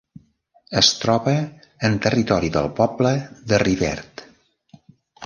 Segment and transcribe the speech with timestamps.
[0.79, 1.33] Es troba
[1.89, 3.13] en territori del poble
[3.53, 4.25] de Rivert.